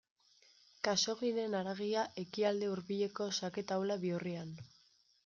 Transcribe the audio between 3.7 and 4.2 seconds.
taula